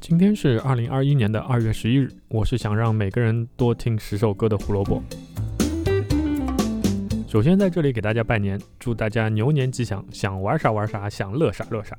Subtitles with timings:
[0.00, 2.08] 今天是二零二一年的二月十一日。
[2.28, 5.02] 我是想让每个人多听十首歌的胡萝卜。
[7.26, 11.96] 首先在这里给大家拜年，祝大家牛年吉祥，想玩啥玩啥，想乐啥乐啥。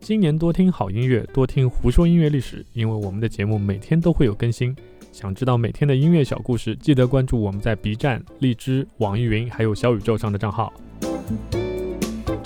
[0.00, 4.74] 新年多听好音乐，多听胡说音乐历史，因为我们的节目每天都会有更新。
[5.12, 10.72] 想知道每天的音乐小故事，记得关注我们在 B 站、荔枝、网易云还有小宇宙上的账号。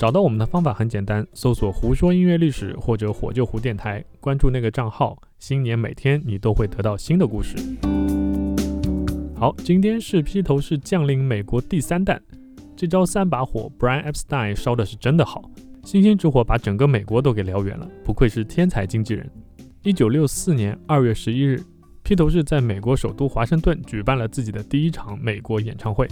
[0.03, 5.17] 找到我们的方法很简单，搜索“胡说音乐历史”或者“火就胡电台”，关注那个账号。
[5.39, 7.55] 新年每天你都会得到新的故事。
[9.33, 12.21] 好，今天是披头士降临美国第三弹，
[12.75, 15.49] 这招三把火，Brian Epstein 烧的是真的好，
[15.85, 19.31] 星星之火把整个美国都给燎原了，不愧是天才经纪人。
[19.83, 21.63] 一九六四年二月十一日，
[22.03, 26.05] 披头士在美国首都华盛顿举办了自己的第一场美国演唱会。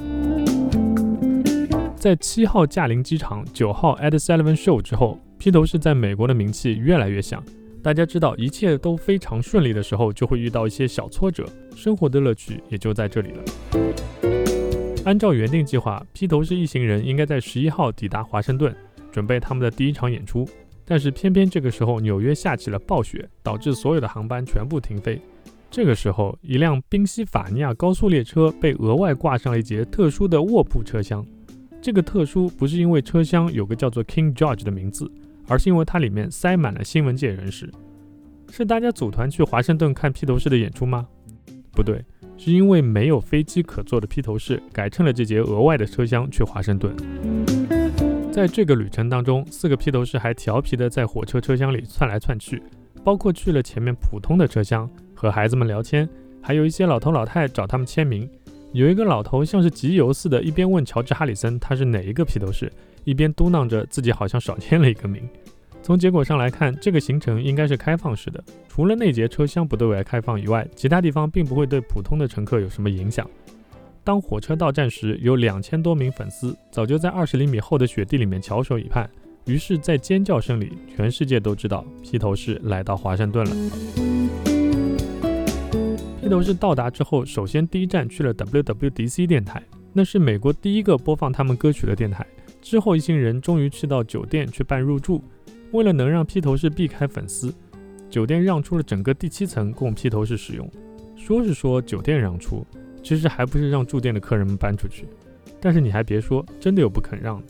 [2.01, 7.43] 在七号驾临机场、九号 Ed Sullivan Show 之后，披头士在美国的名气越来越响。
[7.84, 11.45] 大家知道，一切都非常顺利的时候，就会遇到一些小挫折，
[11.76, 13.43] 生活的乐趣也就在这里了。
[15.05, 18.76] 按照原定计划，披头士一行人应该在十一号抵达华盛顿，
[19.11, 20.49] 准备他们的第一场演出。
[20.83, 25.21] 但是偏偏这个时候，纽约下起了暴雪，导致所有的航班全部停飞。
[25.70, 31.23] 这个时候，一辆宾夕法尼亚高速列车被额外挂上了一节特殊的卧铺车厢。
[31.82, 35.12] 这个特殊不是因为车厢有个叫做 King George 的名字，
[35.48, 37.71] 而是因为它里面塞满了新闻界人士。
[38.51, 41.07] 是大家组团去华盛顿看披头士的演出吗？
[41.71, 42.04] 不对，
[42.38, 46.96] 是因为没有飞机可坐的披头士改乘了这节额外的车厢去华盛顿。
[48.32, 52.62] 在这个旅程当中，四个披头士还调皮地在火车车厢里窜来窜去，
[53.04, 56.07] 包括去了前面普通的车厢和孩子们聊天，
[56.41, 58.29] 还有一些老头老太找他们签名。
[58.73, 62.71] 有一个老头像是集邮似的，一边问乔治·哈里森他是哪一个披头士，
[63.03, 65.27] 一边嘟囔着自己好像少签了一个名。
[65.83, 73.29] 从结果上来看，这个行程应该是开放式的，除了那节车厢不对外开放以外，其他地方并不会对普通的乘客有什么影响。
[74.03, 79.09] 当火车到站时，有两千多名粉丝早就在二十厘米厚的雪地里面翘首以盼，
[79.45, 84.00] 于是，在尖叫声里，全世界都知道披头士来到华盛顿了。
[86.31, 89.61] 披头士到达之后，首先第一站去了 WWDC 电台，
[89.91, 92.25] 那是美国第一个播放他们歌曲的电台。
[92.61, 95.21] 之后，一行人终于去到酒店去办入住。
[95.73, 97.53] 为了能让披头士避开粉丝，
[98.09, 100.65] 酒店让出了整个第七层供披头士使用。
[101.17, 102.65] 说是说酒店让出，
[103.03, 105.05] 其实还不是让住店的客人们搬出去。
[105.59, 107.47] 但是你还别说，真的有不肯让的。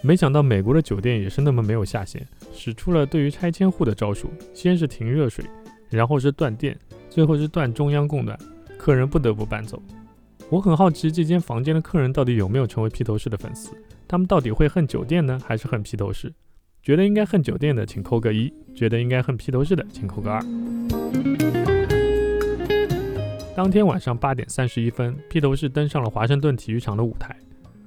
[0.00, 5.44] 没想到美国的酒店也是那么没有下限，使出了对于拆迁户的招数，先是停热水，
[5.90, 6.74] 然后是断电。
[7.14, 8.36] 最后是断中央供暖，
[8.76, 9.80] 客人不得不搬走。
[10.50, 13.70] 我很好奇这间房间的客人到底有没有成为披头士的粉丝？
[14.08, 16.32] 他们到底会恨酒店呢，还是恨披头士？
[16.82, 20.40] 觉得应该恨酒店的，请扣个一；觉得应该恨披头士的，请扣个二。
[23.54, 27.36] 当天晚上八点三十一分，披头士登上了华盛顿体育场的舞台。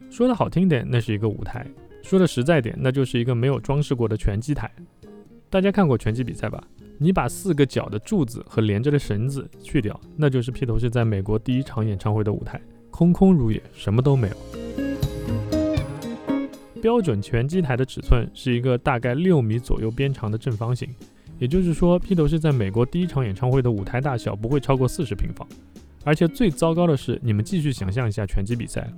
[0.10, 1.68] 说的好听点，那是一个舞台；
[2.02, 4.72] 说的实在点，那就是一个没有装饰过的拳击台。
[5.50, 6.64] 大家看过拳击比赛吧？
[7.00, 12.60] 你把四个角的柱子和连着的绳子去掉，那就是披头士在美国第一场演唱会的舞台，
[12.90, 14.36] 空空如也，什么都没有。
[16.82, 20.90] 标准拳击台的尺寸是一个大概六米左右边长的正方形，
[21.38, 25.48] 也就是说，披头士在美国第一场演唱会的舞台大小不会超过四十平方。
[26.04, 28.92] 而且最糟糕的是，你们继续想象一下拳击比赛，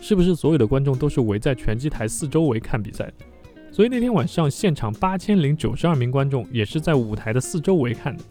[0.00, 3.10] 是不是所有的观众都是围在拳击台四周围看比赛？
[3.72, 8.22] 所以那天晚上，现场八千零九十二名观众也是在舞台的四周围看的，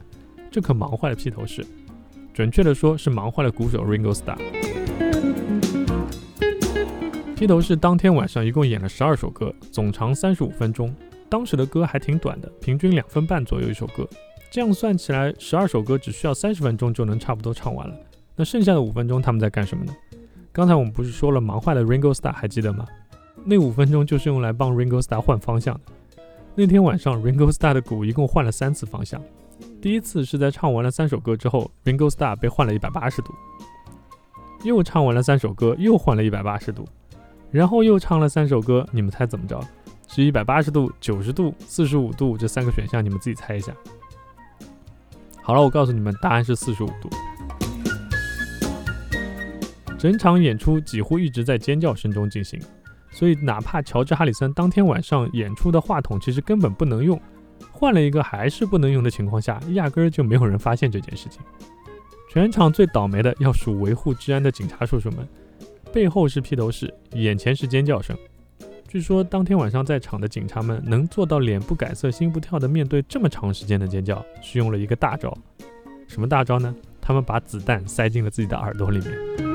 [0.52, 1.66] 这可忙坏了披头士。
[2.34, 4.38] 准确的说，是忙坏了鼓手 Ringo Starr。
[7.36, 10.94] 披头士当天晚上一共演了十二首歌，总长三十五分钟。
[11.30, 14.08] 当时的歌还挺短的，平均两分半左右一首歌。
[14.52, 17.96] 这样算起来，十二首歌只需要三十分钟就能差不多唱完了。
[18.36, 19.94] 那剩下的五分钟他们在干什么呢？
[20.52, 22.86] 刚才我们不是说了忙坏了 Ringo Starr，还记得吗？
[23.46, 25.82] 那五分钟就是用来帮 Ringo Starr 换方向的。
[26.56, 29.22] 那天晚上，Ringo Starr 的鼓一共换了三次方向。
[29.82, 33.34] 第一次是在唱完了三首歌之后，Ringo Starr 被换了一百八十度。
[34.64, 36.86] 又唱完了三首歌，又换了一百八十度。
[37.50, 39.60] 然后又唱了三首歌，你们猜怎么着？
[40.08, 43.74] 是一百八十度、九十度、四十五度这三个选项，你们自己猜一下。
[45.42, 47.10] 好了，我告诉你们，答案是四十五度。
[49.98, 52.60] 整场演出几乎一直在尖叫声中进行。
[53.12, 57.20] 所以，哪怕乔治·哈里森当天晚上演出的话筒其实根本不能用，
[57.72, 61.42] 换了一个还是不能用的情况下，压根儿就没有人发现这件事情。
[62.30, 65.28] 全场最倒霉的要数维护治安的警察叔叔们，
[65.92, 68.16] 背后是披头士，眼前是尖叫声。
[68.88, 75.36] 据说当天晚上在场的警察们能做到脸不改色心不跳的面对这么长时间的尖叫，是用了一个大招。
[76.08, 76.74] 什么大招呢？
[77.02, 79.49] 他们把子弹塞进了自己的耳朵里面。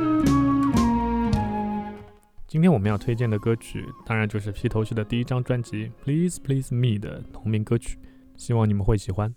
[2.54, 7.98] 今天我们要推荐的歌曲，当然就是披头士的第一张专辑《Please Please Me》的同名歌曲，
[8.36, 9.34] 希望你们会喜欢。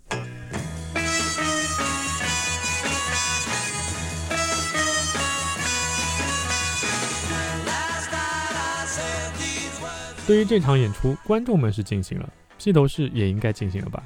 [10.28, 12.30] 对于这场演出，观众们是尽兴了，
[12.60, 14.04] 披头士也应该尽兴了吧？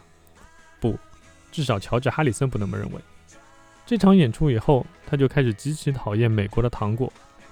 [0.80, 0.98] 不，
[1.52, 3.02] 至少乔治·哈里森不那么认为。
[3.86, 7.12] 这场演出以后，他就开始极其讨厌美国的糖果，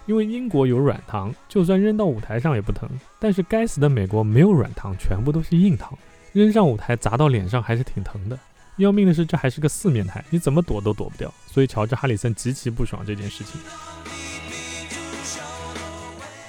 [0.10, 2.90] 因为英国有软糖，就算扔到舞台上也不疼；
[3.20, 5.96] 但是该死的美国没有软糖，全部都是硬糖，
[6.34, 8.36] 扔上舞台砸到脸上还是挺疼的。
[8.78, 11.32] 要命的是，这还是个四面台，你怎么躲都躲不掉。
[11.46, 13.62] 所以乔治·哈里森极其不爽这件事情。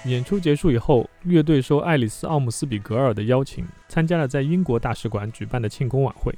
[0.07, 6.35] 演出结束以后，乐队受爱丽丝·奥姆斯比格尔的邀请，参加了在英国大使馆举办的庆功晚会。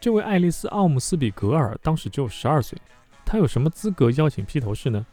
[0.00, 2.76] 这位爱丽丝·奥姆斯比格尔当时只有十二岁，
[3.24, 5.06] 她有什么资格邀请披头士呢？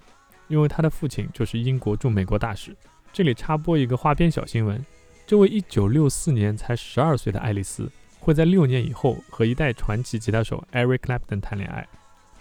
[0.52, 2.76] 因为他的父亲就是英国驻美国大使。
[3.14, 4.86] 这里插播一个花边小新闻：
[5.26, 7.90] 这位1964年才十二岁的爱丽丝，
[8.20, 11.88] 会在六年以后和一代传奇吉他手 Eric Clapton 谈恋爱。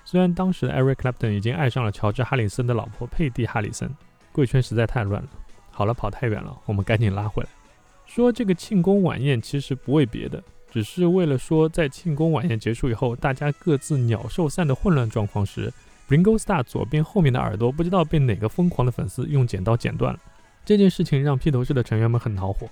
[0.04, 3.88] 虽然当时的 Eric Clapton 已经爱上了乔治·哈里森的老婆佩蒂·哈里森，
[4.32, 5.28] 贵圈实在太乱了。
[5.70, 7.48] 好了，跑太远了，我们赶紧拉回来。
[8.06, 15.72] 说这个庆功晚宴其实不为别的，只是为了说在庆功晚宴结束以后，大家各自鸟兽散的混乱状况时
[16.10, 20.20] ，Ringo Starr 左边后面的耳朵不知道被哪个疯狂的粉丝用剪刀剪断了。
[20.64, 22.68] 这件事情让披头士的成员们很恼火。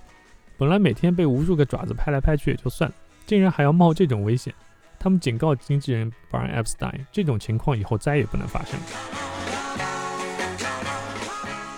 [0.57, 2.95] 本来每天被无数个爪子拍来拍去也就算了，
[3.25, 4.53] 竟然还要冒这种危险。
[4.99, 8.77] 他们警告经纪人 Brian Epstein，这种情况以后再也不能发生。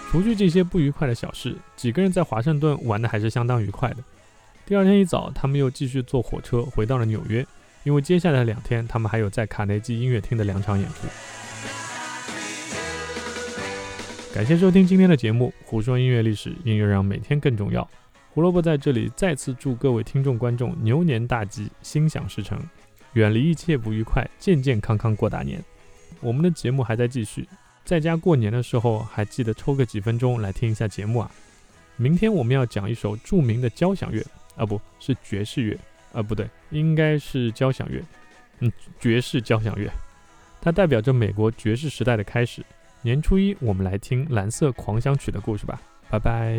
[0.10, 3.98] 除去这些不愉快的小事，几个人在华盛顿玩的还是相当愉快的。
[4.66, 7.46] 第二天一早，他们又继续坐火车回到了纽约，
[7.84, 11.08] 因为接下来两天他们还有在卡内基音乐厅的两场演出。
[14.34, 17.88] 感谢收听今天的节目，胡说音乐历史，音乐让每天更重要。
[18.30, 22.58] 胡萝卜在这里再次祝各位听众观众牛年大吉，心想事成，
[23.12, 25.62] 远离一切不愉快，健健康康过大年。
[26.22, 27.46] 我们的节目还在继续。
[27.84, 31.30] 在家过年的时候，还记得抽个几分钟来听一下节目啊！
[31.98, 34.26] 明天我们要讲一首著名的交响乐，
[34.56, 35.78] 啊，不是爵士乐，
[36.14, 38.02] 啊，不对，应该是交响乐，
[38.60, 39.92] 嗯，爵士交响乐，
[40.62, 42.66] 它代表着美国爵士时代的开始。
[43.02, 46.58] 年初一，我们来听《蓝色狂想曲》的故事吧，拜拜。